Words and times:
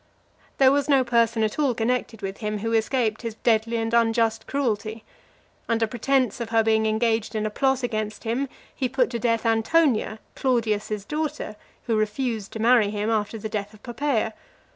There 0.57 0.71
was 0.71 0.89
no 0.89 1.03
person 1.03 1.43
at 1.43 1.59
all 1.59 1.75
connected 1.75 2.23
with 2.23 2.37
him 2.39 2.57
who 2.65 2.73
escaped 2.73 3.21
his 3.21 3.35
deadly 3.35 3.77
and 3.77 3.93
unjust 3.93 4.47
cruelty. 4.47 5.03
Under 5.69 5.85
pretence 5.85 6.41
of 6.41 6.49
her 6.49 6.63
being 6.63 6.87
engaged 6.87 7.35
in 7.35 7.45
a 7.45 7.51
plot 7.51 7.83
against 7.83 8.23
him, 8.23 8.49
he 8.73 8.89
put 8.89 9.11
to 9.11 9.19
death 9.19 9.45
Antonia, 9.45 10.17
Claudius's 10.35 11.05
daughter, 11.05 11.55
who 11.83 11.95
refused 11.95 12.51
to 12.53 12.59
marry 12.59 12.89
him 12.89 13.11
after 13.11 13.37
the 13.37 13.47
death 13.47 13.75
of 13.75 13.83
Poppaea. 13.83 14.33